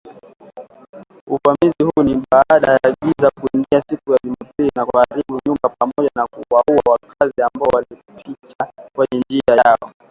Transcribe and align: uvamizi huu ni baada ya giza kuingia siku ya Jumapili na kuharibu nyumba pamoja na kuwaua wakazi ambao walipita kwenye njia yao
uvamizi 1.27 1.83
huu 1.83 2.03
ni 2.03 2.23
baada 2.31 2.71
ya 2.71 2.95
giza 3.01 3.29
kuingia 3.41 3.81
siku 3.89 4.11
ya 4.11 4.19
Jumapili 4.23 4.69
na 4.75 4.85
kuharibu 4.85 5.39
nyumba 5.45 5.69
pamoja 5.79 6.09
na 6.15 6.27
kuwaua 6.27 6.81
wakazi 6.87 7.33
ambao 7.41 7.67
walipita 7.73 8.71
kwenye 8.93 9.23
njia 9.29 9.61
yao 9.65 9.91